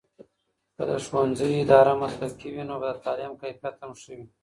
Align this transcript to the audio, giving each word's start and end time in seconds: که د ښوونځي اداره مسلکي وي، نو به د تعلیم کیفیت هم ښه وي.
که 0.75 0.83
د 0.89 0.91
ښوونځي 1.05 1.49
اداره 1.61 1.93
مسلکي 2.03 2.49
وي، 2.51 2.63
نو 2.69 2.75
به 2.81 2.87
د 2.91 2.95
تعلیم 3.05 3.33
کیفیت 3.41 3.75
هم 3.83 3.91
ښه 4.01 4.11
وي. 4.17 4.25